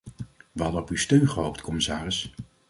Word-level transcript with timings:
We 0.51 0.63
hadden 0.63 0.81
op 0.81 0.89
uw 0.89 0.95
steun 0.97 1.29
gehoopt, 1.29 1.61
commissaris. 1.61 2.33